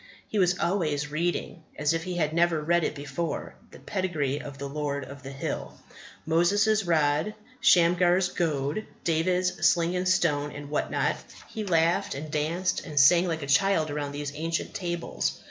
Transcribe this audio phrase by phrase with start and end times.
[0.27, 4.57] He was always reading, as if he had never read it before, the pedigree of
[4.57, 5.77] the Lord of the Hill.
[6.25, 11.17] Moses' rod, Shamgar's goad, David's sling and stone, and what not
[11.47, 15.39] he laughed and danced and sang like a child around these ancient tables.